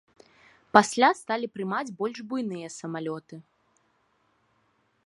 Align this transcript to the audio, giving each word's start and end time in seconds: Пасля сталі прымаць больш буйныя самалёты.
Пасля 0.77 1.09
сталі 1.19 1.49
прымаць 1.57 1.83
больш 2.01 2.17
буйныя 2.33 2.73
самалёты. 2.77 3.43